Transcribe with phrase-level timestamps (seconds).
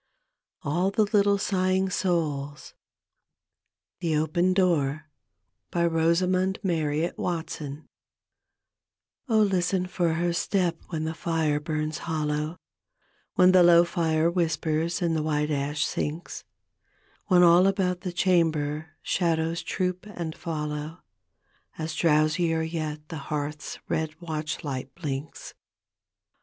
[0.63, 2.55] D,gt,, erihyGOOgle The Haunted Hour
[3.99, 5.05] THE OPEN DOOR:
[5.75, 7.87] Rosamund marriott watson
[9.29, 12.57] O listen for her step when the Are bums hollow
[13.35, 16.45] When the low fire whispers and the white a^ sinks,
[17.27, 21.03] When all about the chamber shadows troop and follow
[21.77, 25.53] As drowsier yet the hearth's red watchl^t blinks.